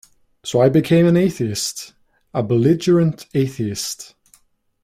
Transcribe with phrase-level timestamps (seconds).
[0.43, 1.93] So I became an atheist,
[2.33, 4.15] a belligerent atheist.